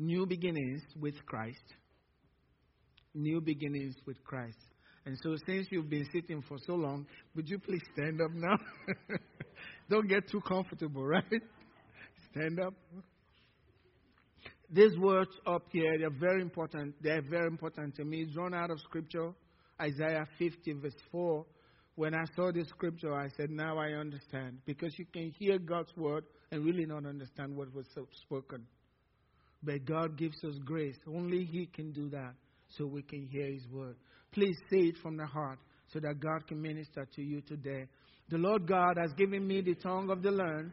[0.00, 1.74] New beginnings with Christ.
[3.14, 4.56] New beginnings with Christ.
[5.04, 8.56] And so, since you've been sitting for so long, would you please stand up now?
[9.90, 11.24] Don't get too comfortable, right?
[12.30, 12.74] Stand up.
[14.70, 16.94] These words up here, they're very important.
[17.02, 18.22] They're very important to me.
[18.22, 19.32] It's drawn out of Scripture,
[19.80, 21.44] Isaiah 50, verse 4.
[21.96, 24.58] When I saw this scripture, I said, Now I understand.
[24.64, 26.22] Because you can hear God's word
[26.52, 27.86] and really not understand what was
[28.22, 28.64] spoken.
[29.62, 30.96] But God gives us grace.
[31.06, 32.34] Only He can do that
[32.76, 33.96] so we can hear His word.
[34.32, 35.58] Please say it from the heart
[35.92, 37.86] so that God can minister to you today.
[38.28, 40.72] The Lord God has given me the tongue of the learned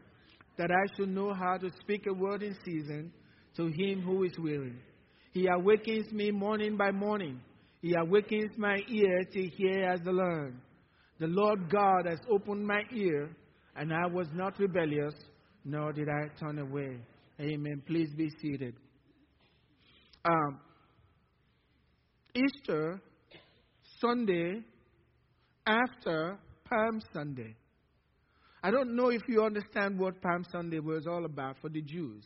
[0.58, 3.12] that I should know how to speak a word in season
[3.56, 4.74] to him who is weary.
[5.32, 7.40] He awakens me morning by morning.
[7.82, 10.58] He awakens my ear to hear as the learned.
[11.18, 13.30] The Lord God has opened my ear,
[13.74, 15.14] and I was not rebellious,
[15.64, 16.98] nor did I turn away.
[17.40, 17.82] Amen.
[17.86, 18.74] Please be seated.
[20.24, 20.58] Um,
[22.34, 23.00] Easter
[24.00, 24.62] Sunday
[25.66, 27.54] after Palm Sunday.
[28.62, 32.24] I don't know if you understand what Palm Sunday was all about for the Jews.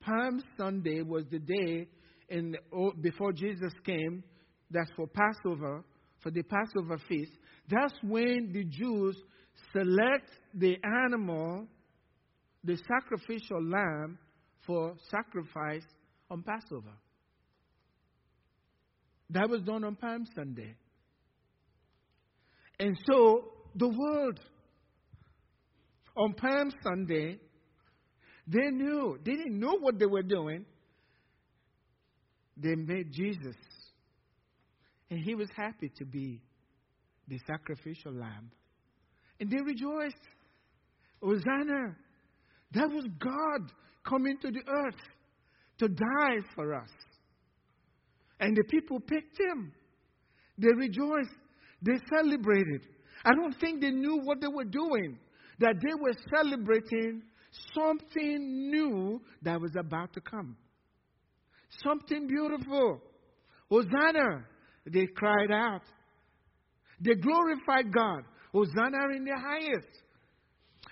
[0.00, 1.88] Palm Sunday was the day
[2.28, 2.56] in,
[3.00, 4.22] before Jesus came,
[4.70, 5.84] that's for Passover,
[6.22, 7.32] for the Passover feast.
[7.68, 9.16] That's when the Jews
[9.72, 11.66] select the animal,
[12.64, 14.18] the sacrificial lamb,
[14.66, 15.84] for sacrifice
[16.30, 16.92] on Passover.
[19.30, 20.74] That was done on Palm Sunday.
[22.78, 24.38] And so the world
[26.16, 27.38] on Palm Sunday,
[28.46, 29.18] they knew.
[29.24, 30.64] They didn't know what they were doing.
[32.56, 33.56] They made Jesus.
[35.10, 36.42] And he was happy to be
[37.28, 38.50] the sacrificial lamb.
[39.40, 40.16] And they rejoiced.
[41.22, 41.96] Hosanna.
[42.74, 43.70] That was God
[44.08, 45.00] coming to the earth
[45.78, 46.90] to die for us.
[48.40, 49.72] And the people picked him.
[50.58, 51.34] They rejoiced.
[51.82, 52.82] They celebrated.
[53.24, 55.18] I don't think they knew what they were doing,
[55.58, 57.22] that they were celebrating
[57.74, 60.56] something new that was about to come.
[61.84, 63.00] Something beautiful.
[63.70, 64.44] Hosanna.
[64.86, 65.82] They cried out.
[67.00, 68.24] They glorified God.
[68.52, 70.02] Hosanna in the highest.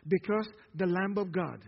[0.06, 1.60] Because the Lamb of God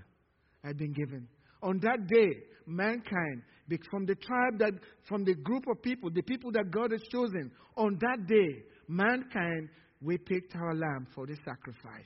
[0.64, 1.28] had been given.
[1.62, 2.30] On that day,
[2.66, 3.42] mankind,
[3.90, 4.72] from the tribe that,
[5.08, 9.68] from the group of people, the people that God has chosen, on that day, mankind,
[10.00, 12.04] we picked our lamb for the sacrifice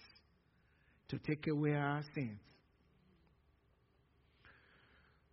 [1.08, 2.38] to take away our sins.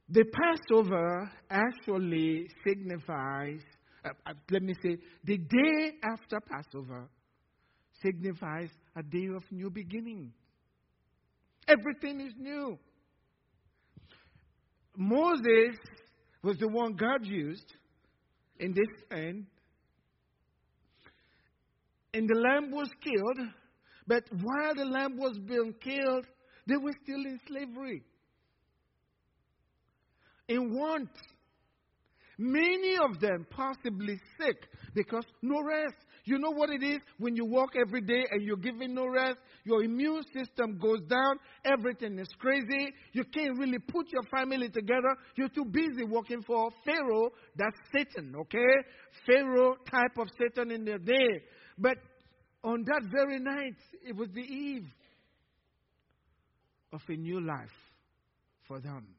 [0.09, 3.61] The Passover actually signifies
[4.05, 7.07] uh, uh, let me say, the day after Passover
[8.01, 10.33] signifies a day of new beginning.
[11.67, 12.77] Everything is new.
[14.95, 15.77] Moses
[16.43, 17.73] was the one God used
[18.59, 19.45] in this end.
[22.13, 23.49] And the lamb was killed,
[24.05, 26.27] but while the lamb was being killed,
[26.67, 28.03] they were still in slavery,
[30.47, 31.09] in want,
[32.37, 34.57] Many of them possibly sick
[34.93, 35.95] because no rest.
[36.25, 39.37] You know what it is when you walk every day and you're given no rest?
[39.65, 41.37] Your immune system goes down.
[41.65, 42.93] Everything is crazy.
[43.11, 45.15] You can't really put your family together.
[45.35, 47.29] You're too busy working for Pharaoh.
[47.57, 48.73] That's Satan, okay?
[49.27, 51.43] Pharaoh type of Satan in their day.
[51.77, 51.97] But
[52.63, 53.77] on that very night,
[54.07, 54.87] it was the eve
[56.93, 57.69] of a new life
[58.67, 59.12] for them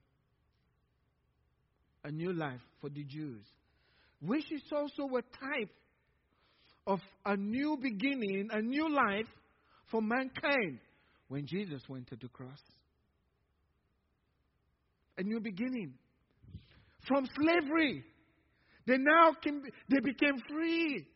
[2.04, 3.44] a new life for the Jews,
[4.20, 5.70] which is also a type
[6.86, 9.28] of a new beginning, a new life
[9.90, 10.78] for mankind
[11.28, 12.60] when Jesus went to the cross.
[15.16, 15.94] A new beginning.
[17.06, 18.04] From slavery,
[18.86, 21.06] they now can, they became free.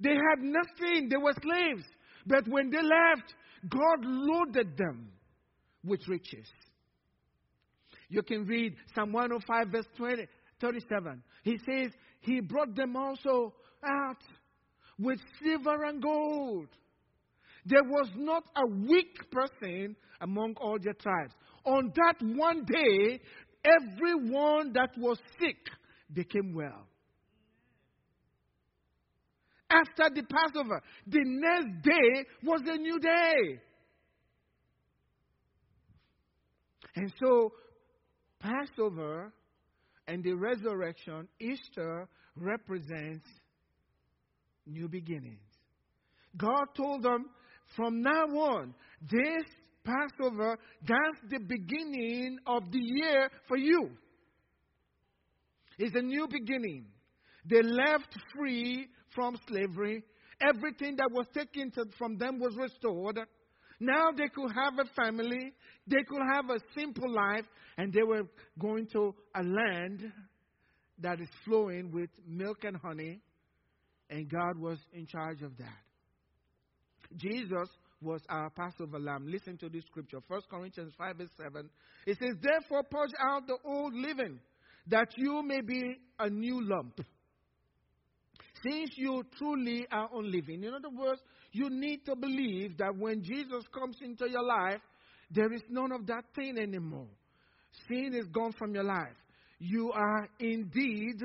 [0.00, 1.84] They had nothing, they were slaves.
[2.26, 3.34] But when they left,
[3.68, 5.08] God loaded them
[5.84, 6.46] with riches.
[8.08, 10.26] You can read Psalm 105, verse 20,
[10.60, 11.22] 37.
[11.42, 13.52] He says, He brought them also
[13.84, 14.22] out
[14.98, 16.68] with silver and gold.
[17.66, 21.34] There was not a weak person among all their tribes.
[21.64, 23.20] On that one day,
[23.64, 25.58] everyone that was sick
[26.12, 26.86] became well.
[29.70, 33.60] After the Passover, the next day was a new day.
[36.96, 37.52] And so
[38.40, 39.32] Passover
[40.06, 43.26] and the resurrection, Easter represents
[44.66, 45.40] new beginnings.
[46.36, 47.26] God told them
[47.76, 49.44] from now on, this
[49.84, 53.90] Passover, that's the beginning of the year for you.
[55.78, 56.86] It's a new beginning.
[57.48, 60.02] They left free from slavery.
[60.40, 63.18] Everything that was taken from them was restored.
[63.80, 65.52] Now they could have a family,
[65.86, 67.44] they could have a simple life,
[67.76, 68.22] and they were
[68.58, 70.12] going to a land
[71.00, 73.20] that is flowing with milk and honey,
[74.10, 75.78] and God was in charge of that.
[77.16, 77.68] Jesus
[78.00, 79.26] was our Passover lamb.
[79.26, 81.68] Listen to this scripture 1 Corinthians 5 verse 7.
[82.06, 84.40] It says, Therefore, purge out the old leaven,
[84.88, 87.00] that you may be a new lump.
[88.62, 90.64] Since you truly are unleavened.
[90.64, 91.20] In other words,
[91.52, 94.80] you need to believe that when Jesus comes into your life,
[95.30, 97.08] there is none of that thing anymore.
[97.88, 99.16] Sin is gone from your life.
[99.58, 101.20] You are indeed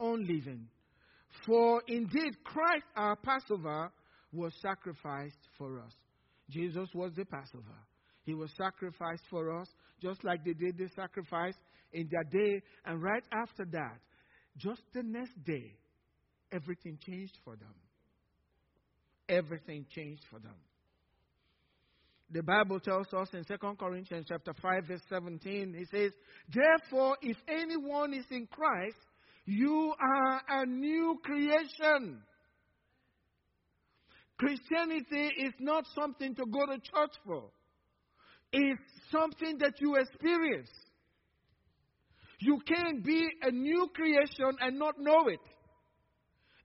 [0.00, 0.66] unleavened.
[1.46, 3.92] For indeed, Christ, our Passover,
[4.32, 5.92] was sacrificed for us.
[6.50, 7.78] Jesus was the Passover.
[8.24, 9.68] He was sacrificed for us,
[10.02, 11.54] just like they did the sacrifice
[11.92, 12.62] in their day.
[12.84, 13.98] And right after that,
[14.56, 15.72] just the next day,
[16.52, 17.74] everything changed for them.
[19.28, 20.54] Everything changed for them.
[22.30, 26.12] The Bible tells us in 2 Corinthians chapter 5 verse 17, it says,
[26.52, 28.96] Therefore, if anyone is in Christ,
[29.46, 32.20] you are a new creation.
[34.38, 37.44] Christianity is not something to go to church for.
[38.52, 38.80] It's
[39.10, 40.70] something that you experience.
[42.40, 45.40] You can't be a new creation and not know it.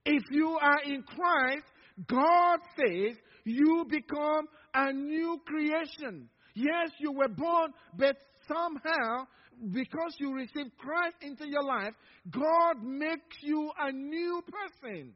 [0.04, 1.64] If you are in Christ,
[2.06, 6.28] God says you become a new creation.
[6.54, 8.16] Yes, you were born, but
[8.48, 9.26] somehow,
[9.72, 11.92] because you received Christ into your life,
[12.30, 15.12] God makes you a new person.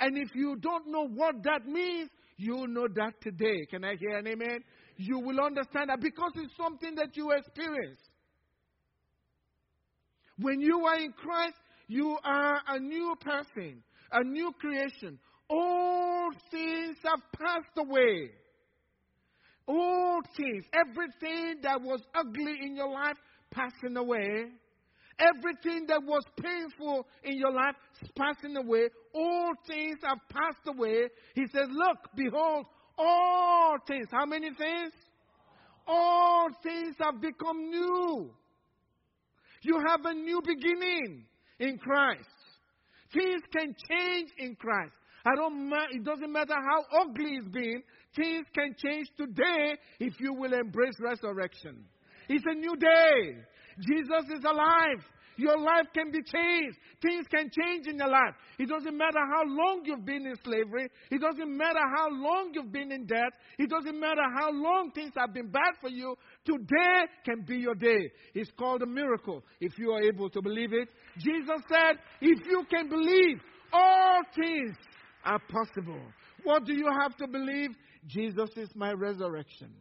[0.00, 3.66] And if you don't know what that means, you'll know that today.
[3.70, 4.60] Can I hear an amen?
[4.96, 8.00] You will understand that because it's something that you experience.
[10.38, 11.56] When you are in Christ,
[11.88, 13.82] you are a new person,
[14.12, 15.18] a new creation.
[15.48, 18.30] All things have passed away.
[19.66, 23.16] All things, everything that was ugly in your life,
[23.50, 24.46] passing away.
[25.18, 28.88] Everything that was painful in your life is passing away.
[29.12, 31.08] All things have passed away.
[31.34, 32.66] He says, Look, behold,
[32.96, 34.06] all things.
[34.12, 34.92] How many things?
[35.86, 38.30] All things have become new.
[39.62, 41.24] You have a new beginning
[41.58, 42.28] in Christ.
[43.12, 44.92] Things can change in Christ.
[45.28, 47.82] I don't ma- it doesn't matter how ugly it's been,
[48.16, 51.84] things can change today if you will embrace resurrection.
[52.28, 53.36] It's a new day.
[53.80, 55.04] Jesus is alive.
[55.36, 56.76] Your life can be changed.
[57.00, 58.34] Things can change in your life.
[58.58, 60.88] It doesn't matter how long you've been in slavery.
[61.12, 63.32] It doesn't matter how long you've been in debt.
[63.56, 66.16] It doesn't matter how long things have been bad for you.
[66.44, 68.10] Today can be your day.
[68.34, 70.88] It's called a miracle if you are able to believe it.
[71.18, 73.38] Jesus said, if you can believe,
[73.72, 74.74] all things
[75.24, 76.00] are possible.
[76.44, 77.70] What do you have to believe?
[78.06, 79.72] Jesus is my resurrection.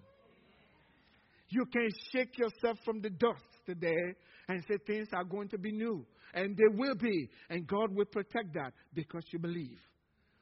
[1.49, 4.15] You can shake yourself from the dust today
[4.49, 6.05] and say things are going to be new.
[6.33, 7.29] And they will be.
[7.49, 9.79] And God will protect that because you believe.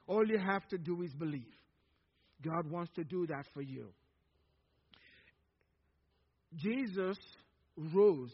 [0.06, 1.54] All you have to do is believe.
[2.42, 3.88] God wants to do that for you.
[6.54, 7.18] Jesus
[7.76, 8.32] rose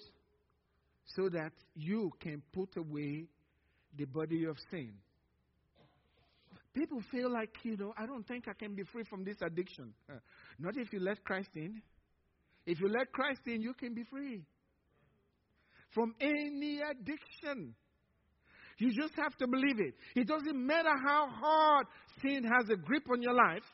[1.17, 3.27] so that you can put away
[3.97, 4.93] the body of sin.
[6.75, 9.93] People feel like, you know, I don't think I can be free from this addiction.
[10.11, 10.15] Uh,
[10.59, 11.83] not if you let Christ in.
[12.65, 14.43] If you let Christ in, you can be free
[15.95, 17.75] from any addiction.
[18.79, 19.95] You just have to believe it.
[20.17, 21.87] It doesn't matter how hard
[22.23, 23.65] sin has a grip on your life.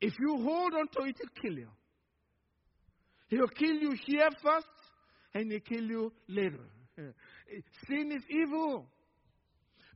[0.00, 1.68] If you hold on to it, it'll kill you.
[3.28, 4.66] He'll kill you here first,
[5.34, 6.64] and he'll kill you later.
[7.88, 8.86] Sin is evil.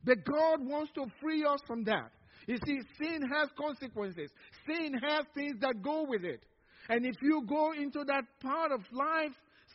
[0.03, 2.11] But God wants to free us from that.
[2.47, 4.29] You see, sin has consequences.
[4.67, 6.43] Sin has things that go with it.
[6.89, 9.31] And if you go into that part of life,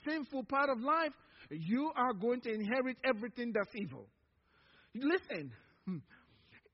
[0.07, 1.13] sinful part of life,
[1.51, 4.07] you are going to inherit everything that's evil.
[4.95, 5.53] Listen,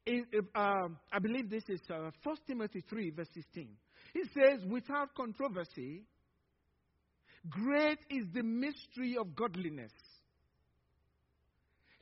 [0.06, 3.68] in, uh, I believe this is uh, 1 Timothy 3, verse 16.
[4.14, 6.02] It says, without controversy,
[7.48, 9.92] great is the mystery of godliness.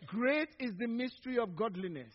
[0.06, 2.12] Great is the mystery of godliness.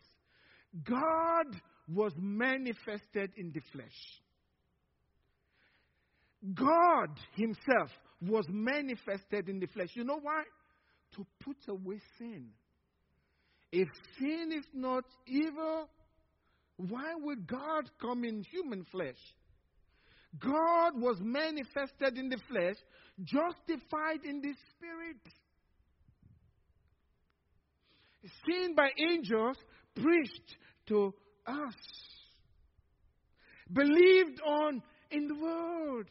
[0.84, 1.60] God
[1.94, 3.88] was manifested in the flesh.
[6.54, 7.90] God Himself
[8.22, 9.90] was manifested in the flesh.
[9.94, 10.44] You know why?
[11.16, 12.50] To put away sin.
[13.72, 13.88] If
[14.20, 15.90] sin is not evil,
[16.78, 19.18] why would God come in human flesh?
[20.40, 22.76] God was manifested in the flesh,
[23.24, 25.18] justified in the spirit.
[28.46, 29.58] Seen by angels,
[29.96, 30.56] preached
[30.88, 31.14] to
[31.46, 31.74] us,
[33.72, 34.82] believed on
[35.12, 36.06] in the world,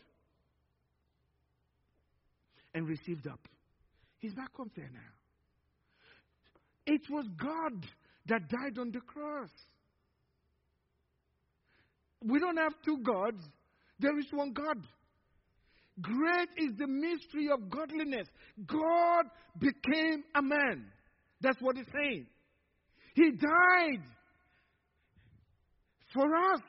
[2.74, 3.40] and received up.
[4.18, 5.00] He's back up there now.
[6.86, 7.86] It was God
[8.26, 9.50] that died on the cross.
[12.24, 13.42] We don't have two gods,
[13.98, 14.78] there is one God.
[16.00, 18.28] Great is the mystery of godliness.
[18.66, 19.26] God
[19.58, 20.86] became a man.
[21.46, 22.26] That's what he's saying.
[23.14, 24.02] He died
[26.12, 26.60] for us.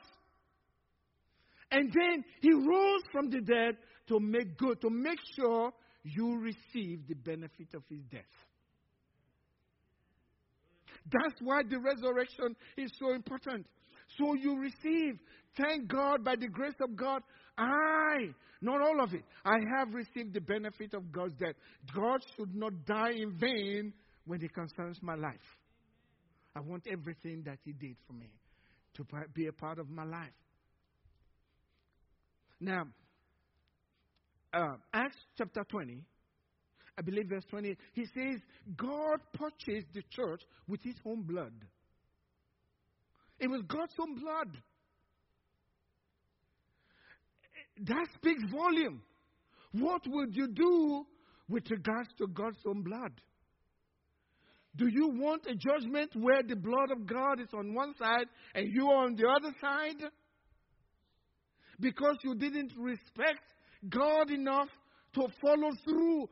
[1.72, 5.72] And then he rose from the dead to make good, to make sure
[6.04, 8.22] you receive the benefit of his death.
[11.10, 13.66] That's why the resurrection is so important.
[14.16, 15.18] So you receive.
[15.56, 17.22] Thank God by the grace of God.
[17.58, 18.28] I,
[18.62, 21.56] not all of it, I have received the benefit of God's death.
[21.92, 23.92] God should not die in vain
[24.28, 25.56] when it concerns my life.
[26.54, 28.30] I want everything that He did for me
[28.94, 30.28] to be a part of my life.
[32.60, 32.86] Now,
[34.52, 36.02] uh, Acts chapter 20,
[36.98, 38.40] I believe verse 20, he says,
[38.76, 41.52] God purchased the church with his own blood.
[43.38, 44.58] It was God's own blood.
[47.86, 49.02] That speaks volume.
[49.72, 51.06] What would you do
[51.48, 53.12] with regards to God's own blood?
[54.78, 58.72] Do you want a judgment where the blood of God is on one side and
[58.72, 60.10] you are on the other side?
[61.80, 63.42] Because you didn't respect
[63.88, 64.68] God enough
[65.14, 66.28] to follow through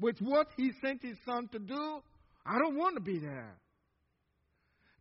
[0.00, 2.00] with what He sent His Son to do?
[2.46, 3.56] I don't want to be there.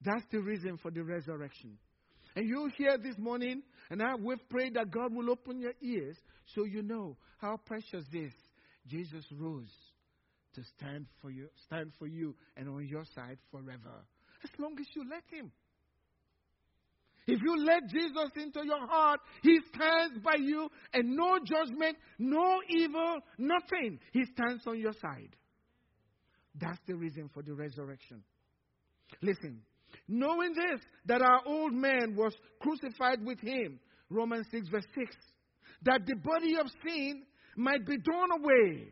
[0.04, 1.78] That's the reason for the resurrection.
[2.36, 3.62] And you here this morning,
[3.92, 6.18] and I, we've prayed that God will open your ears
[6.56, 8.32] so you know how precious this
[8.88, 9.70] Jesus rose
[10.56, 14.06] to stand for you, stand for you and on your side forever.
[14.44, 15.52] As long as you let him.
[17.28, 22.60] If you let Jesus into your heart, he stands by you and no judgment, no
[22.68, 24.00] evil, nothing.
[24.12, 25.36] He stands on your side.
[26.60, 28.24] That's the reason for the resurrection.
[29.22, 29.62] Listen,
[30.08, 33.80] knowing this, that our old man was crucified with him,
[34.10, 35.16] Romans 6, verse 6,
[35.84, 37.24] that the body of sin
[37.56, 38.88] might be done away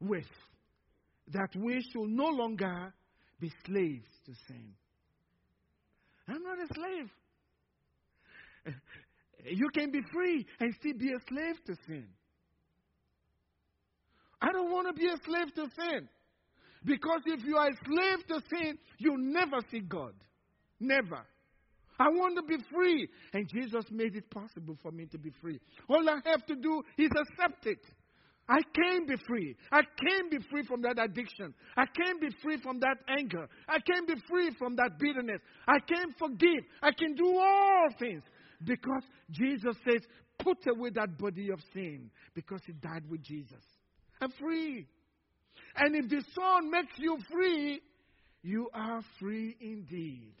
[0.00, 0.24] with,
[1.32, 2.92] that we should no longer
[3.40, 4.72] be slaves to sin.
[6.28, 7.10] I'm not a slave.
[9.48, 12.06] You can be free and still be a slave to sin.
[14.40, 16.08] I don't want to be a slave to sin.
[16.84, 20.14] Because if you are a slave to sin, you never see God.
[20.80, 21.24] Never.
[21.98, 23.08] I want to be free.
[23.32, 25.58] And Jesus made it possible for me to be free.
[25.88, 27.80] All I have to do is accept it.
[28.48, 29.56] I can be free.
[29.72, 31.52] I can be free from that addiction.
[31.76, 33.48] I can be free from that anger.
[33.68, 35.40] I can be free from that bitterness.
[35.66, 36.64] I can forgive.
[36.80, 38.22] I can do all things
[38.62, 40.02] because Jesus says,
[40.38, 43.62] put away that body of sin because he died with Jesus.
[44.20, 44.86] I'm free.
[45.76, 47.80] And if the Son makes you free,
[48.42, 50.34] you are free indeed.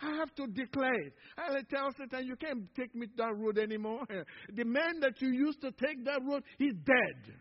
[0.00, 1.12] I have to declare it.
[1.36, 4.04] I tell Satan, you can't take me that road anymore.
[4.54, 7.34] The man that you used to take that road, he's dead.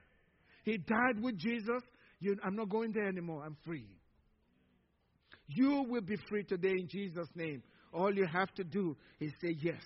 [0.67, 1.81] He died with Jesus.
[2.19, 3.41] You, I'm not going there anymore.
[3.45, 3.87] I'm free.
[5.47, 7.63] You will be free today in Jesus' name.
[7.93, 9.81] All you have to do is say yes.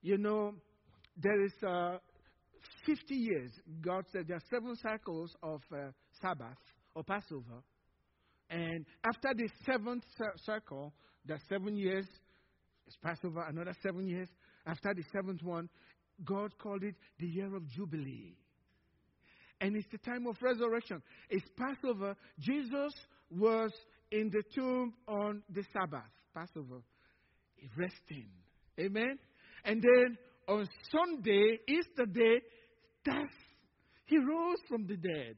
[0.00, 0.54] You know,
[1.18, 1.98] there is uh,
[2.86, 3.50] 50 years,
[3.82, 5.90] God said there are seven cycles of uh,
[6.22, 6.56] Sabbath
[6.94, 7.62] or Passover.
[8.48, 10.04] And after the seventh
[10.46, 10.94] circle,
[11.30, 12.06] are seven years,
[12.86, 14.30] it's Passover, another seven years.
[14.66, 15.68] After the seventh one,
[16.24, 18.36] God called it the year of Jubilee.
[19.60, 21.02] And it's the time of resurrection.
[21.30, 22.16] It's Passover.
[22.38, 22.92] Jesus
[23.30, 23.72] was
[24.10, 26.82] in the tomb on the Sabbath, Passover,
[27.76, 28.28] resting.
[28.78, 29.18] Amen?
[29.64, 32.40] And then on Sunday, Easter day,
[33.04, 33.34] that's,
[34.06, 35.36] he rose from the dead.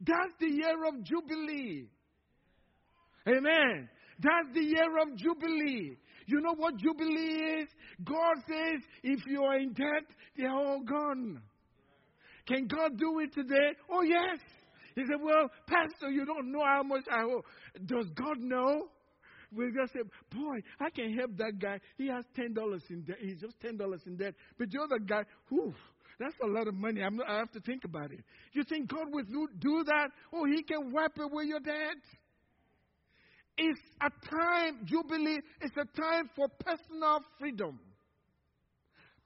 [0.00, 1.86] That's the year of Jubilee.
[3.28, 3.88] Amen.
[4.22, 5.96] That's the year of Jubilee.
[6.26, 7.68] You know what Jubilee is?
[8.04, 11.40] God says, if you are in debt, they are all gone.
[12.46, 13.76] Can God do it today?
[13.90, 14.38] Oh, yes.
[14.94, 17.42] He said, Well, Pastor, you don't know how much I owe.
[17.86, 18.88] Does God know?
[19.52, 20.00] We just say,
[20.30, 21.78] Boy, I can help that guy.
[21.96, 23.16] He has $10 in debt.
[23.20, 24.34] He's just $10 in debt.
[24.58, 25.74] But the other guy, whew,
[26.18, 27.02] that's a lot of money.
[27.02, 28.20] I'm not, i have to think about it.
[28.52, 30.08] You think God would do that?
[30.32, 32.02] Oh, He can wipe away your debt.
[33.62, 37.78] It's a time, Jubilee, it's a time for personal freedom.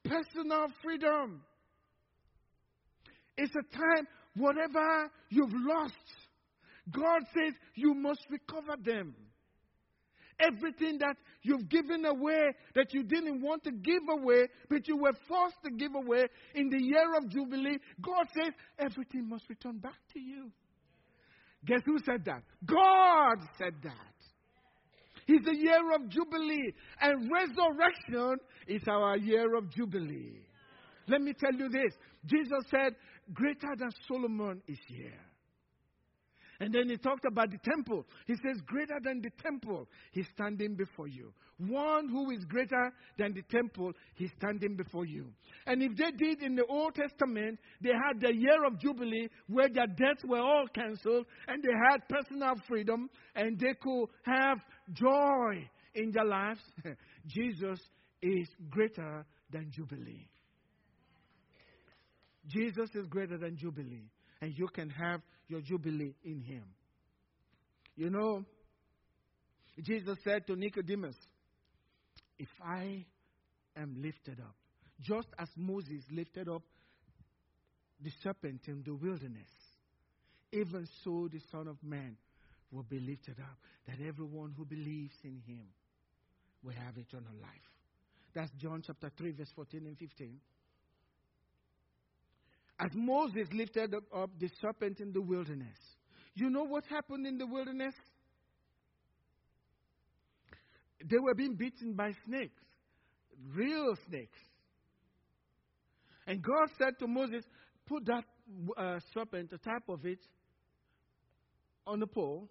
[0.03, 1.41] Personal freedom.
[3.39, 5.95] It's a time, whatever you've lost,
[6.91, 9.15] God says you must recover them.
[10.41, 15.15] Everything that you've given away that you didn't want to give away, but you were
[15.29, 16.27] forced to give away
[16.57, 20.51] in the year of Jubilee, God says everything must return back to you.
[21.65, 22.43] Guess who said that?
[22.67, 24.14] God said that.
[25.27, 28.37] It's the year of Jubilee, and resurrection
[28.69, 30.41] is our year of Jubilee.
[31.09, 31.95] Let me tell you this
[32.27, 32.95] Jesus said,
[33.33, 35.21] Greater than Solomon is here.
[36.61, 38.07] And then he talked about the temple.
[38.27, 41.33] He says, Greater than the temple, he's standing before you.
[41.59, 45.27] One who is greater than the temple, he's standing before you.
[45.67, 49.69] And if they did in the Old Testament, they had the year of Jubilee where
[49.69, 54.59] their debts were all canceled and they had personal freedom and they could have
[54.93, 56.61] joy in their lives.
[57.27, 57.81] Jesus
[58.23, 60.29] is greater than Jubilee.
[62.47, 64.11] Jesus is greater than Jubilee
[64.45, 66.65] and you can have your jubilee in him.
[67.97, 68.45] You know,
[69.83, 71.17] Jesus said to Nicodemus,
[72.39, 73.07] If I
[73.75, 74.55] am lifted up,
[75.01, 76.63] just as Moses lifted up
[78.03, 79.49] the serpent in the wilderness,
[80.53, 82.17] even so the Son of Man
[82.75, 85.67] will be lifted up, that everyone who believes in him
[86.63, 87.71] will have eternal life.
[88.35, 90.41] That's John chapter 3, verse 14 and 15.
[92.81, 95.79] As Moses lifted up the serpent in the wilderness,
[96.35, 97.95] you know what happened in the wilderness?
[101.09, 102.63] They were being beaten by snakes,
[103.55, 104.39] real snakes.
[106.27, 107.45] And God said to Moses,
[107.87, 108.25] Put that
[108.77, 110.21] uh, serpent, the type of it,
[111.87, 112.49] on the pole.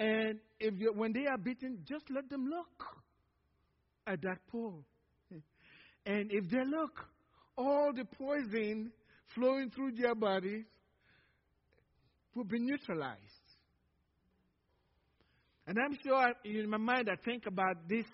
[0.00, 2.84] And if you, when they are beaten, just let them look
[4.06, 4.82] at that pole.
[6.06, 7.04] And if they look,
[7.58, 8.92] all the poison
[9.34, 10.64] flowing through their bodies
[12.34, 13.20] will be neutralized.
[15.66, 18.06] And I'm sure in my mind I think about this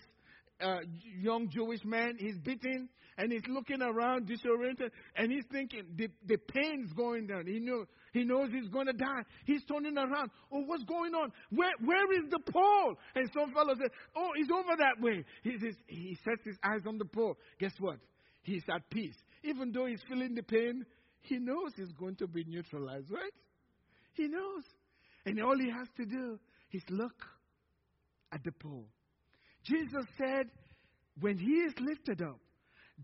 [0.61, 0.79] uh,
[1.21, 2.17] young Jewish man.
[2.19, 7.47] He's beaten and he's looking around disoriented and he's thinking the, the pain's going down.
[7.47, 7.85] He, know,
[8.17, 9.25] he knows he's going to die.
[9.45, 10.31] He's turning around.
[10.51, 11.31] Oh, what's going on?
[11.51, 12.95] Where, where is the pole?
[13.15, 15.23] And some fellow said, Oh, he's over that way.
[15.43, 17.37] He, says, he sets his eyes on the pole.
[17.61, 17.99] Guess what?
[18.43, 19.17] He's at peace.
[19.45, 20.87] Even though he's feeling the pain,
[21.21, 23.35] he knows he's going to be neutralized, right?
[24.15, 24.63] He knows.
[25.27, 26.39] And all he has to do
[26.73, 27.23] is look
[28.33, 28.87] at the pole.
[29.63, 30.47] Jesus said,
[31.21, 32.41] when he is lifted up,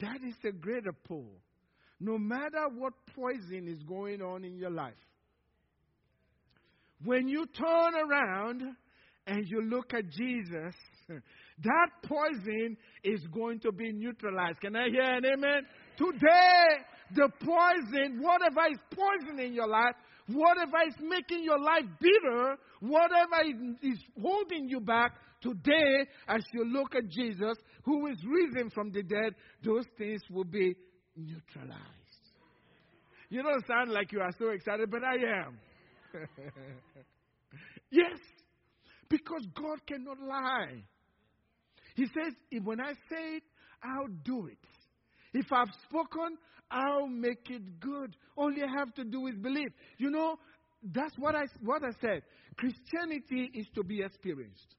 [0.01, 1.42] that is a greater pole.
[2.03, 4.93] No matter what poison is going on in your life,
[7.05, 8.62] when you turn around
[9.29, 10.75] and you look at Jesus,
[11.09, 14.61] that poison is going to be neutralized.
[14.61, 15.62] Can I hear an amen?
[15.97, 16.65] Today,
[17.15, 19.95] the poison, whatever is poisoning your life,
[20.27, 23.45] whatever is making your life bitter, whatever
[23.81, 29.05] is holding you back, today, as you look at Jesus, who is risen from the
[29.05, 29.35] dead,
[29.65, 30.75] those things will be
[31.16, 31.79] neutralized.
[33.29, 35.14] You don't sound like you are so excited, but I
[35.46, 35.59] am.
[37.90, 38.18] yes,
[39.09, 40.83] because God cannot lie.
[41.94, 43.42] He says, when I say it,
[43.83, 44.59] I'll do it.
[45.35, 46.37] If I've spoken,
[46.70, 48.16] I'll make it good.
[48.37, 49.72] All you have to do is believe.
[49.98, 50.37] You know,
[50.83, 52.22] that's what I, what I said.
[52.57, 54.77] Christianity is to be experienced.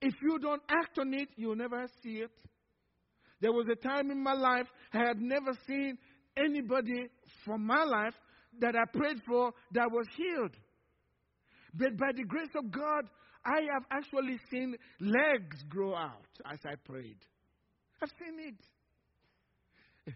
[0.00, 2.30] If you don't act on it, you'll never see it.
[3.46, 5.96] There was a time in my life I had never seen
[6.36, 7.06] anybody
[7.44, 8.14] from my life
[8.58, 10.56] that I prayed for that was healed.
[11.72, 13.08] But by the grace of God,
[13.44, 17.18] I have actually seen legs grow out as I prayed.
[18.02, 20.14] I've seen it.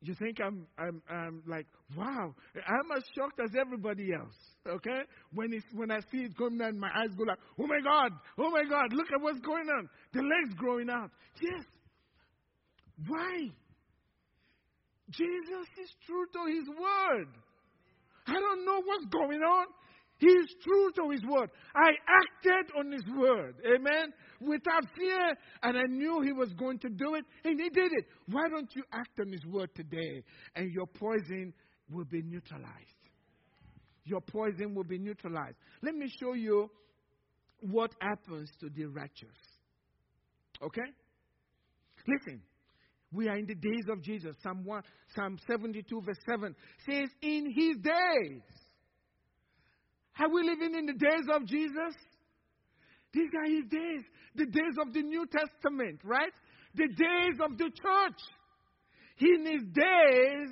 [0.00, 4.36] You think I'm, I'm, I'm like, wow, I'm as shocked as everybody else,
[4.68, 5.00] okay?
[5.34, 8.12] When, it's, when I see it coming out, my eyes go like, oh my God,
[8.38, 9.90] oh my God, look at what's going on.
[10.12, 11.10] The legs growing out.
[11.42, 11.64] Yes.
[13.06, 13.50] Why?
[15.10, 17.28] Jesus is true to his word.
[18.26, 19.66] I don't know what's going on.
[20.18, 21.48] He is true to his word.
[21.74, 23.54] I acted on his word.
[23.64, 24.12] Amen.
[24.40, 25.34] Without fear.
[25.62, 27.24] And I knew he was going to do it.
[27.44, 28.04] And he did it.
[28.26, 30.24] Why don't you act on his word today?
[30.56, 31.54] And your poison
[31.90, 32.66] will be neutralized.
[34.04, 35.56] Your poison will be neutralized.
[35.82, 36.68] Let me show you
[37.60, 39.28] what happens to the righteous.
[40.62, 40.90] Okay?
[42.08, 42.42] Listen.
[43.12, 44.36] We are in the days of Jesus.
[44.42, 44.82] Psalm 1,
[45.14, 46.54] Psalm 72, verse 7
[46.86, 48.42] says, In his days
[50.20, 51.94] are we living in the days of Jesus?
[53.12, 56.32] These are his days, the days of the New Testament, right?
[56.74, 58.20] The days of the church.
[59.20, 60.50] In his days,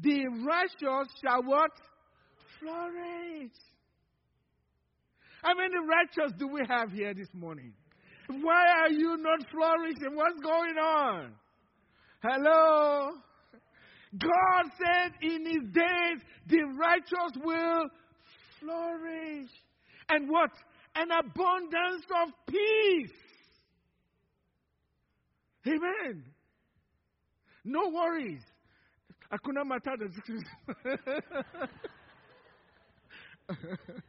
[0.00, 1.70] the righteous shall what?
[2.60, 3.52] flourish.
[5.42, 7.72] How many righteous do we have here this morning?
[8.28, 10.14] Why are you not flourishing?
[10.14, 11.32] What's going on?
[12.22, 13.12] Hello?
[14.16, 17.88] God said in his days the righteous will
[18.60, 19.50] flourish.
[20.10, 20.50] And what?
[20.94, 23.12] An abundance of peace.
[25.66, 26.24] Amen.
[27.64, 28.42] No worries.
[29.32, 30.08] Hakuna matata.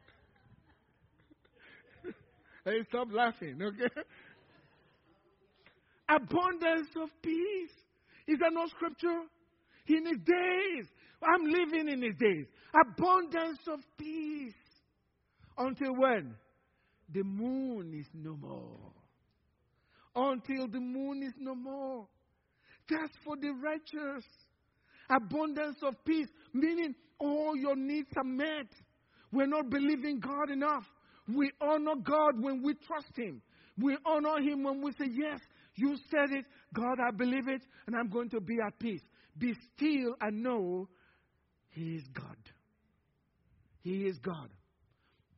[2.65, 4.01] hey, stop laughing, okay?
[6.09, 7.71] Abundance of peace.
[8.27, 9.21] Is that not scripture?
[9.87, 10.87] In his days.
[11.21, 12.45] I'm living in his days.
[12.73, 14.53] Abundance of peace.
[15.57, 16.35] Until when?
[17.13, 18.91] The moon is no more.
[20.15, 22.07] Until the moon is no more.
[22.89, 24.25] That's for the righteous.
[25.09, 28.67] Abundance of peace, meaning all your needs are met.
[29.31, 30.85] We're not believing God enough.
[31.35, 33.41] We honor God when we trust Him.
[33.77, 35.39] We honor Him when we say, Yes,
[35.75, 36.45] you said it.
[36.73, 39.01] God, I believe it, and I'm going to be at peace.
[39.37, 40.87] Be still and know
[41.69, 42.37] He is God.
[43.81, 44.49] He is God.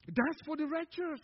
[0.08, 1.22] That's for the righteous.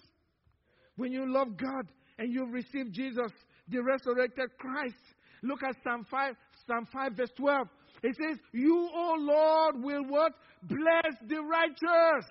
[0.95, 3.31] When you love God and you receive Jesus,
[3.67, 4.95] the resurrected Christ.
[5.43, 6.33] Look at Psalm 5,
[6.67, 7.67] Psalm 5, verse 12.
[8.03, 10.33] It says, You, O Lord, will what?
[10.63, 12.25] Bless the righteous.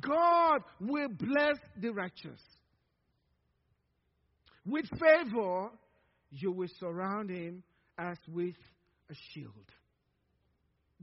[0.00, 2.40] God will bless the righteous.
[4.66, 5.70] With favor,
[6.30, 7.62] you will surround him
[7.98, 8.56] as with
[9.10, 9.70] a shield.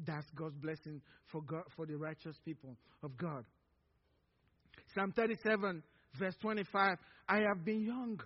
[0.06, 1.02] That's God's blessing
[1.32, 3.46] for, God, for the righteous people of God.
[4.96, 5.84] Psalm 37,
[6.20, 6.98] verse 25
[7.30, 8.20] I have been young,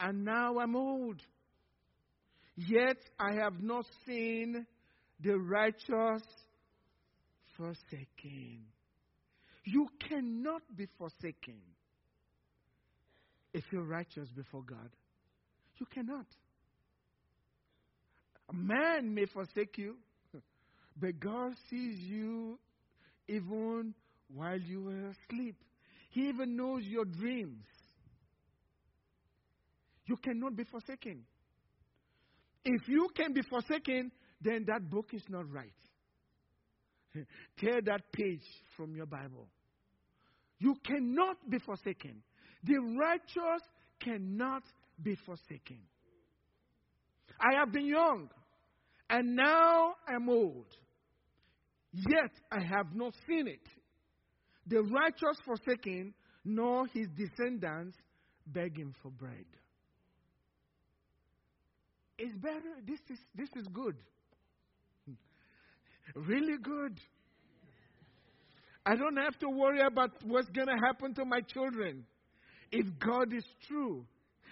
[0.00, 1.22] and now I'm old.
[2.56, 4.66] Yet I have not seen
[5.20, 6.22] the righteous
[7.56, 8.64] forsaken.
[9.70, 11.60] You cannot be forsaken
[13.52, 14.88] if you're righteous before God.
[15.76, 16.24] You cannot.
[18.48, 19.96] A man may forsake you,
[20.98, 22.58] but God sees you
[23.28, 23.94] even
[24.32, 25.56] while you were asleep.
[26.10, 27.66] He even knows your dreams.
[30.06, 31.24] You cannot be forsaken.
[32.64, 35.72] If you can be forsaken, then that book is not right.
[37.58, 38.44] Tear that page
[38.78, 39.48] from your Bible.
[40.58, 42.22] You cannot be forsaken.
[42.64, 43.62] The righteous
[44.00, 44.62] cannot
[45.02, 45.78] be forsaken.
[47.40, 48.28] I have been young,
[49.08, 50.66] and now I'm old.
[51.92, 53.66] Yet I have not seen it.
[54.66, 56.12] The righteous forsaken,
[56.44, 57.96] nor his descendants
[58.46, 59.46] begging for bread.
[62.18, 62.74] It's better.
[62.86, 63.96] This is, this is good.
[66.14, 67.00] really good.
[68.88, 72.06] I don't have to worry about what's going to happen to my children
[72.72, 74.06] if God is true.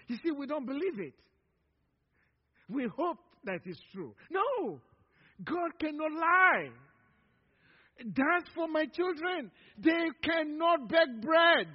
[0.08, 1.14] You see, we don't believe it.
[2.68, 4.14] We hope that it's true.
[4.30, 4.78] No,
[5.42, 6.68] God cannot lie.
[8.04, 9.50] That's for my children.
[9.78, 11.68] They cannot beg bread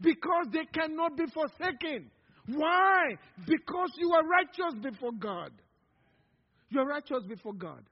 [0.00, 2.12] because they cannot be forsaken.
[2.46, 3.16] Why?
[3.44, 5.50] Because you are righteous before God.
[6.68, 7.82] You are righteous before God.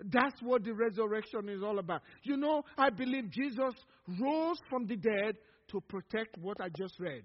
[0.00, 2.02] That's what the resurrection is all about.
[2.22, 3.74] You know, I believe Jesus
[4.20, 5.36] rose from the dead
[5.68, 7.24] to protect what I just read,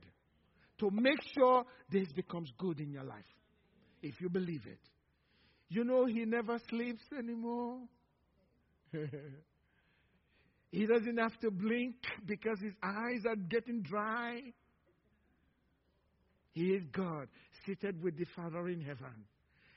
[0.79, 3.23] to make sure this becomes good in your life,
[4.01, 4.79] if you believe it.
[5.69, 7.79] You know, He never sleeps anymore.
[10.71, 14.39] he doesn't have to blink because his eyes are getting dry.
[16.51, 17.27] He is God,
[17.65, 19.25] seated with the Father in heaven,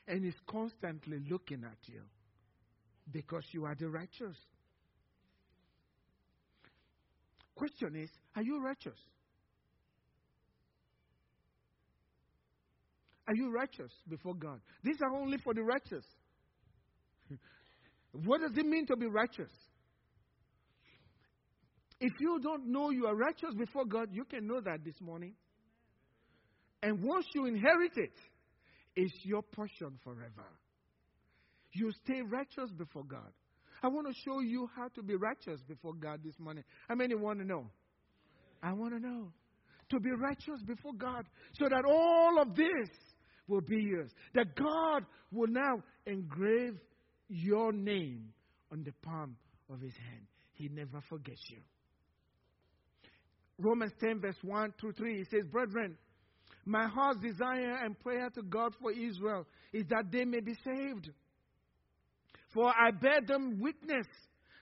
[0.07, 2.01] and is constantly looking at you
[3.11, 4.35] because you are the righteous.
[7.55, 8.99] Question is, are you righteous?
[13.27, 14.61] Are you righteous before God?
[14.83, 16.05] These are only for the righteous.
[18.11, 19.51] What does it mean to be righteous?
[21.99, 25.33] If you don't know you are righteous before God, you can know that this morning.
[26.81, 28.13] And once you inherit it,
[28.95, 30.45] it's your portion forever.
[31.77, 33.31] You stay righteous before God.
[33.83, 36.63] I want to show you how to be righteous before God this morning.
[36.89, 37.67] How many want to know?
[38.63, 39.31] I want to know.
[39.91, 42.89] To be righteous before God so that all of this
[43.47, 44.11] will be yours.
[44.33, 46.73] That God will now engrave
[47.29, 48.29] your name
[48.71, 49.37] on the palm
[49.71, 50.25] of his hand.
[50.53, 51.59] He never forgets you.
[53.59, 55.95] Romans 10, verse 1 through 3, it says, Brethren,
[56.65, 61.11] my heart's desire and prayer to God for Israel is that they may be saved.
[62.53, 64.07] For I bear them witness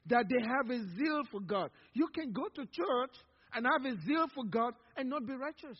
[0.07, 1.69] that they have a zeal for God.
[1.93, 3.15] You can go to church
[3.53, 5.77] and have a zeal for God and not be righteous.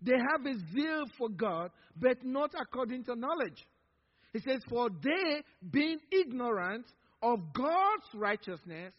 [0.00, 3.66] They have a zeal for God, but not according to knowledge.
[4.32, 6.86] He says, For they, being ignorant
[7.22, 8.92] of God's righteousness,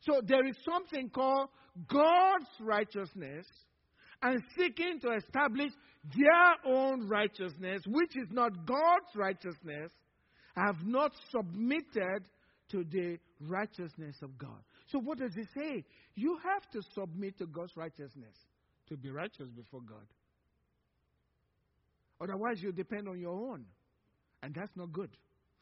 [0.00, 1.48] so there is something called
[1.86, 3.46] God's righteousness,
[4.22, 5.70] and seeking to establish
[6.16, 9.92] their own righteousness, which is not God's righteousness,
[10.66, 12.24] have not submitted
[12.70, 14.62] to the righteousness of God.
[14.90, 15.84] So, what does it say?
[16.14, 18.34] You have to submit to God's righteousness
[18.88, 20.06] to be righteous before God.
[22.20, 23.64] Otherwise, you depend on your own.
[24.42, 25.10] And that's not good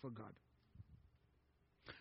[0.01, 0.33] for God.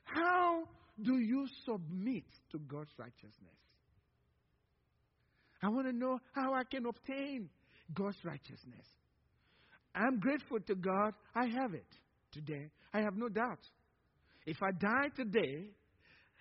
[0.04, 0.64] How
[1.02, 3.56] do you submit to God's righteousness?
[5.62, 7.50] I want to know how I can obtain
[7.94, 8.86] God's righteousness.
[9.94, 11.14] I'm grateful to God.
[11.34, 11.88] I have it
[12.36, 12.70] today.
[12.94, 13.60] I have no doubt.
[14.46, 15.70] If I die today,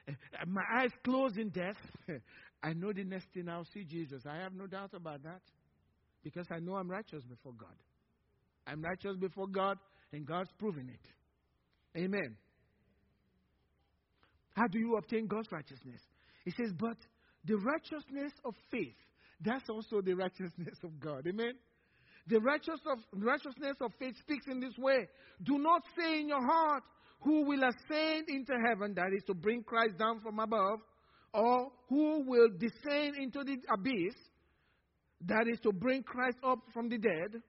[0.09, 1.77] eh, eh, my eyes closed in death,
[2.63, 4.23] I know the next thing I'll see Jesus.
[4.29, 5.41] I have no doubt about that
[6.23, 7.77] because I know I'm righteous before God.
[8.67, 9.79] I'm righteous before God,
[10.13, 12.01] and God's proven it.
[12.01, 12.37] Amen.
[14.55, 16.01] How do you obtain God's righteousness?
[16.45, 16.97] He says, but
[17.45, 18.97] the righteousness of faith,
[19.41, 21.27] that's also the righteousness of God.
[21.29, 21.55] Amen.
[22.27, 25.09] The righteous of, righteousness of faith speaks in this way.
[25.43, 26.83] Do not say in your heart,
[27.21, 30.81] who will ascend into heaven, that is to bring Christ down from above,
[31.33, 34.15] or who will descend into the abyss,
[35.27, 37.41] that is to bring Christ up from the dead.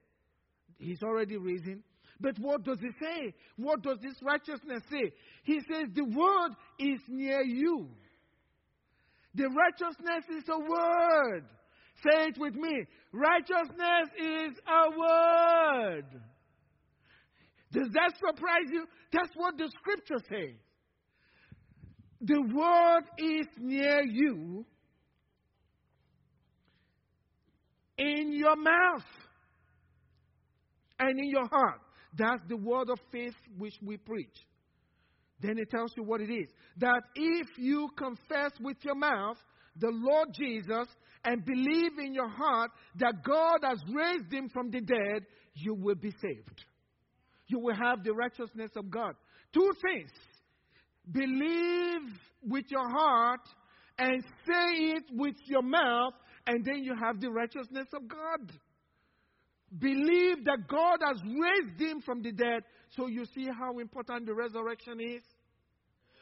[0.78, 1.82] He's already risen.
[2.20, 3.34] But what does he say?
[3.56, 5.12] What does this righteousness say?
[5.44, 7.88] He says, The word is near you.
[9.34, 11.44] The righteousness is a word.
[12.02, 12.84] Say it with me.
[13.12, 16.04] Righteousness is a word.
[17.72, 18.86] Does that surprise you?
[19.12, 20.56] That's what the scripture says.
[22.20, 24.64] The word is near you
[27.98, 29.04] in your mouth
[30.98, 31.80] and in your heart.
[32.16, 34.34] That's the word of faith which we preach.
[35.40, 36.48] Then it tells you what it is.
[36.78, 39.36] That if you confess with your mouth
[39.78, 40.88] the Lord Jesus
[41.24, 45.94] and believe in your heart that God has raised him from the dead, you will
[45.94, 46.64] be saved.
[47.48, 49.14] You will have the righteousness of God.
[49.52, 50.10] Two things
[51.10, 52.02] believe
[52.42, 53.40] with your heart
[53.98, 56.12] and say it with your mouth,
[56.46, 58.52] and then you have the righteousness of God.
[59.78, 62.62] Believe that God has raised him from the dead.
[62.90, 65.22] So you see how important the resurrection is?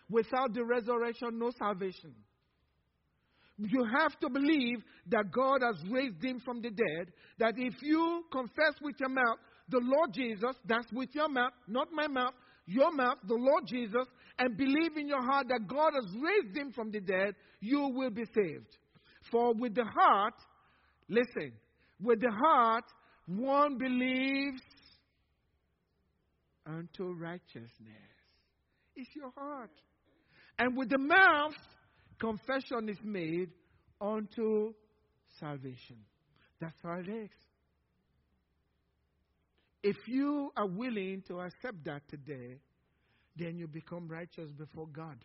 [0.09, 2.15] Without the resurrection, no salvation.
[3.59, 7.13] You have to believe that God has raised him from the dead.
[7.39, 9.39] That if you confess with your mouth
[9.69, 12.35] the Lord Jesus, that's with your mouth, not my mouth,
[12.67, 14.07] your mouth, the Lord Jesus,
[14.39, 18.11] and believe in your heart that God has raised him from the dead, you will
[18.11, 18.77] be saved.
[19.31, 20.35] For with the heart,
[21.09, 21.53] listen,
[22.03, 22.85] with the heart,
[23.27, 24.63] one believes
[26.67, 27.69] unto righteousness.
[28.97, 29.71] It's your heart.
[30.59, 31.55] And with the mouth,
[32.19, 33.51] confession is made
[34.01, 34.73] unto
[35.41, 35.97] salvation.
[36.61, 37.31] That's how it is.
[39.83, 42.59] If you are willing to accept that today,
[43.37, 45.19] then you become righteous before God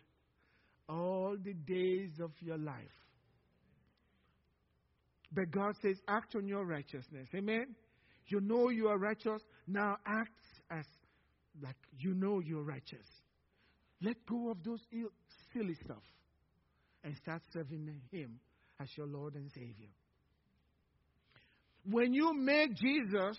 [0.88, 2.74] all the days of your life.
[5.32, 7.28] But God says, act on your righteousness.
[7.34, 7.76] Amen?
[8.26, 9.42] You know you are righteous.
[9.66, 10.30] Now act
[10.70, 10.84] as
[11.62, 13.06] like you know you're righteous.
[14.02, 15.08] Let go of those Ill,
[15.52, 16.02] silly stuff
[17.04, 18.40] and start serving Him
[18.80, 19.88] as your Lord and Savior.
[21.88, 23.36] When you make Jesus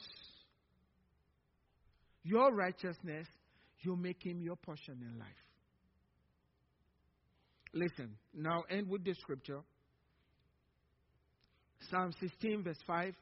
[2.24, 3.28] your righteousness,
[3.82, 5.28] you make Him your portion in life.
[7.74, 9.62] Listen, now end with the scripture.
[11.90, 13.14] Psalm 16, verse 5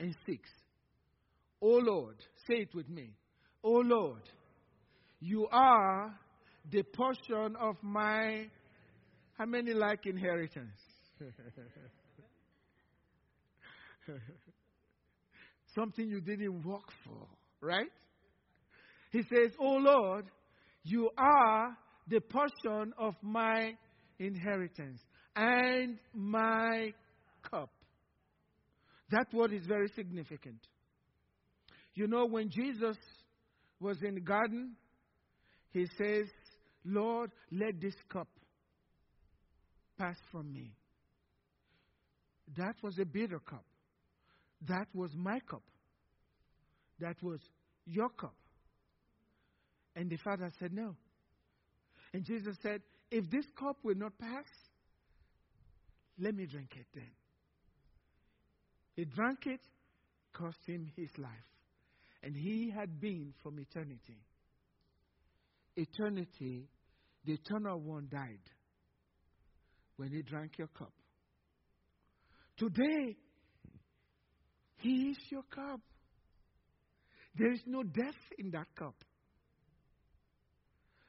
[0.00, 0.38] and 6.
[1.62, 2.16] O Lord,
[2.46, 3.10] say it with me.
[3.64, 4.22] O Lord,
[5.20, 6.14] you are
[6.70, 8.46] the portion of my.
[9.36, 10.78] How many like inheritance?
[15.74, 17.26] Something you didn't work for,
[17.60, 17.90] right?
[19.12, 20.24] He says, Oh Lord,
[20.84, 21.76] you are
[22.08, 23.72] the portion of my
[24.18, 25.00] inheritance
[25.34, 26.92] and my
[27.50, 27.70] cup.
[29.10, 30.60] That word is very significant.
[31.94, 32.96] You know, when Jesus
[33.80, 34.76] was in the garden,
[35.70, 36.26] he says,
[36.84, 38.28] Lord, let this cup
[39.98, 40.72] pass from me.
[42.56, 43.64] That was a bitter cup.
[44.68, 45.62] That was my cup.
[47.00, 47.40] That was
[47.84, 48.34] your cup.
[49.94, 50.94] And the father said, No.
[52.12, 54.46] And Jesus said, If this cup will not pass,
[56.18, 57.10] let me drink it then.
[58.94, 59.60] He drank it,
[60.32, 61.30] cost him his life.
[62.22, 64.18] And he had been from eternity.
[65.76, 66.68] Eternity,
[67.24, 68.40] the eternal one died
[69.96, 70.92] when he drank your cup.
[72.56, 73.16] Today,
[74.78, 75.80] he is your cup.
[77.36, 78.94] There is no death in that cup.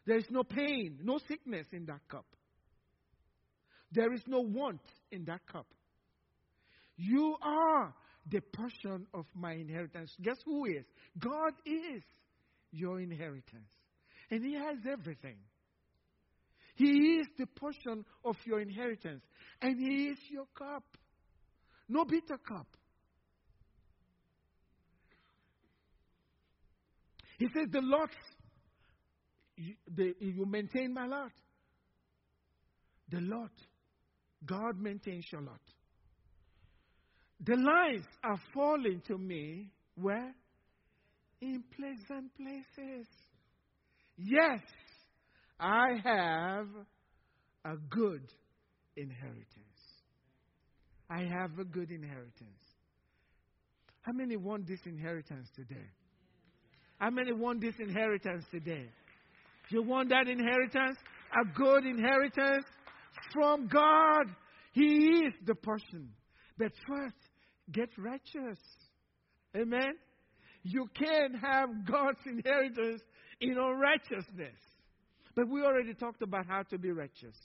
[0.05, 2.25] There is no pain, no sickness in that cup.
[3.91, 5.67] There is no want in that cup.
[6.97, 7.93] You are
[8.29, 10.11] the portion of my inheritance.
[10.21, 10.85] Guess who is?
[11.19, 12.01] God is
[12.71, 13.69] your inheritance.
[14.29, 15.37] And He has everything.
[16.77, 19.23] He is the portion of your inheritance.
[19.61, 20.83] And He is your cup.
[21.89, 22.67] No bitter cup.
[27.39, 28.09] He says, The Lord,
[29.55, 31.31] you, the, you maintain my lot.
[33.09, 33.51] The Lord,
[34.45, 35.61] God maintains your lot.
[37.43, 40.33] The lines are falling to me where?
[41.41, 43.07] In pleasant places.
[44.17, 44.61] Yes,
[45.59, 46.67] I have
[47.65, 48.21] a good
[48.95, 49.45] inheritance.
[51.09, 52.61] I have a good inheritance.
[54.01, 55.89] How many want this inheritance today?
[56.99, 58.85] How many want this inheritance today?
[59.69, 60.97] You want that inheritance?
[61.33, 62.65] A good inheritance
[63.33, 64.27] from God.
[64.73, 66.09] He is the person.
[66.57, 67.15] But first,
[67.71, 68.59] get righteous.
[69.55, 69.93] Amen?
[70.63, 73.01] You can't have God's inheritance
[73.41, 74.55] in unrighteousness.
[75.37, 77.35] But we already talked about how to be righteous.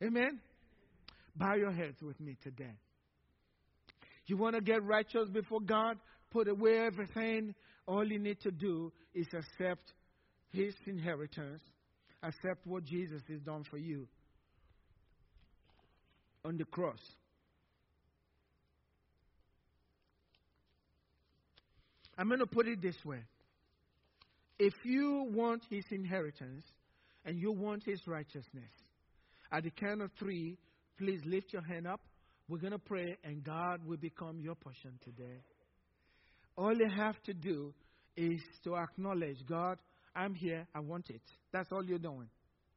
[0.00, 0.38] Amen?
[1.34, 2.70] Bow your heads with me today.
[4.26, 5.98] You want to get righteous before God?
[6.30, 7.56] Put away everything.
[7.88, 9.82] All you need to do is accept
[10.52, 11.60] His inheritance,
[12.22, 14.06] accept what Jesus has done for you
[16.44, 17.00] on the cross.
[22.16, 23.24] I'm going to put it this way.
[24.56, 26.64] If you want his inheritance
[27.24, 28.70] and you want his righteousness,
[29.52, 30.58] at the count of three,
[30.98, 32.00] please lift your hand up.
[32.48, 35.40] We're going to pray, and God will become your portion today.
[36.56, 37.72] All you have to do
[38.16, 39.78] is to acknowledge God,
[40.14, 41.22] I'm here, I want it.
[41.52, 42.28] That's all you're doing.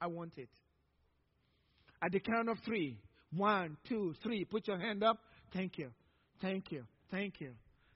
[0.02, 0.50] I want it.
[2.02, 2.98] At the count of three,
[3.36, 5.18] one, two, three, put your hand up.
[5.54, 5.90] Thank you.
[6.42, 6.84] Thank you.
[7.12, 7.52] Thank you.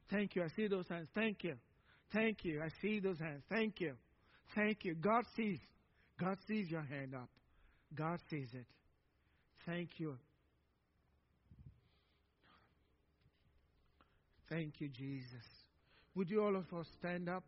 [0.10, 0.44] Thank you.
[0.44, 1.08] I see those hands.
[1.16, 1.56] Thank you.
[2.12, 2.62] Thank you.
[2.62, 3.44] I see those hands.
[3.50, 3.94] Thank you.
[4.56, 4.96] Thank you.
[4.96, 5.60] God sees.
[6.22, 7.30] God sees your hand up.
[7.96, 8.68] God sees it.
[9.66, 10.16] Thank you.
[14.48, 15.48] Thank you, Jesus.
[16.14, 17.44] Would you all of us stand up?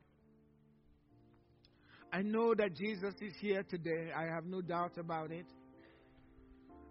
[2.12, 4.10] I know that Jesus is here today.
[4.16, 5.46] I have no doubt about it.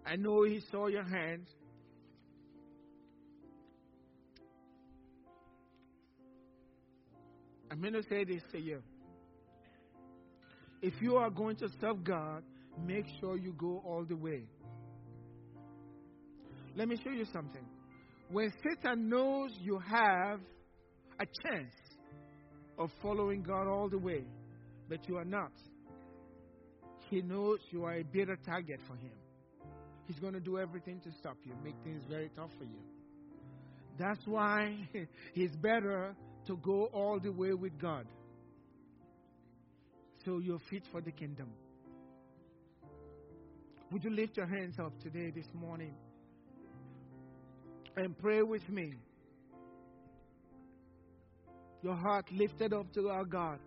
[0.05, 1.47] I know He saw your hand.
[7.69, 8.81] I'm going to say this to you.
[10.83, 12.43] If you are going to serve God,
[12.85, 14.43] make sure you go all the way.
[16.75, 17.65] Let me show you something.
[18.29, 20.41] When Satan knows you have
[21.21, 21.73] a chance
[22.77, 24.25] of following God all the way,
[24.89, 25.53] but you are not,
[27.09, 29.13] he knows you are a bitter target for him.
[30.05, 32.81] He's going to do everything to stop you, make things very tough for you.
[33.97, 34.75] That's why
[35.33, 36.13] it's better
[36.47, 38.05] to go all the way with God.
[40.25, 41.49] So you're fit for the kingdom.
[43.91, 45.93] Would you lift your hands up today, this morning,
[47.95, 48.93] and pray with me?
[51.81, 53.59] Your heart lifted up to our God.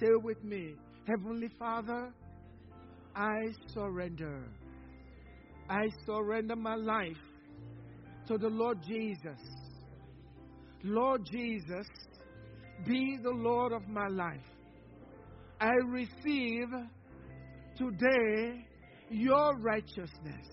[0.00, 0.74] Say with me,
[1.06, 2.12] Heavenly Father,
[3.14, 3.38] I
[3.72, 4.44] surrender.
[5.70, 7.16] I surrender my life
[8.26, 9.40] to the Lord Jesus.
[10.82, 11.86] Lord Jesus,
[12.84, 14.40] be the Lord of my life.
[15.60, 16.68] I receive
[17.76, 18.64] today
[19.10, 20.46] your righteousness.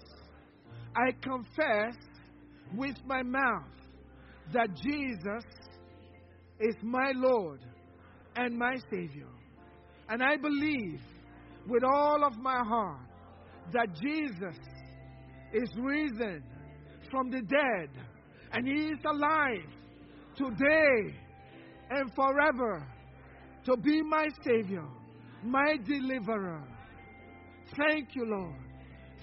[0.96, 1.96] I confess
[2.76, 3.70] with my mouth
[4.52, 5.44] that Jesus
[6.60, 7.60] is my Lord
[8.36, 9.30] and my Savior.
[10.10, 11.02] And I believe
[11.68, 13.06] with all of my heart
[13.74, 14.58] that Jesus
[15.54, 16.44] is risen
[17.12, 17.90] from the dead
[18.54, 19.70] and he is alive
[20.36, 21.16] today
[21.92, 22.88] and forever
[23.66, 24.86] to be my Savior,
[25.44, 26.64] my deliverer.
[27.78, 28.56] Thank you, Lord,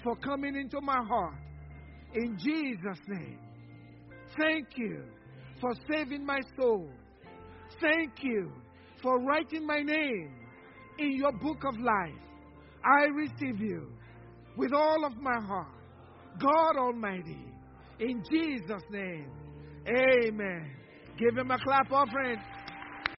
[0.03, 1.35] for coming into my heart.
[2.13, 3.39] In Jesus' name.
[4.37, 5.03] Thank you
[5.61, 6.87] for saving my soul.
[7.81, 8.51] Thank you
[9.01, 10.31] for writing my name
[10.99, 12.19] in your book of life.
[12.83, 13.87] I receive you
[14.57, 15.67] with all of my heart.
[16.39, 17.45] God Almighty.
[17.99, 19.31] In Jesus' name.
[19.87, 20.71] Amen.
[21.17, 22.37] Give him a clap offering.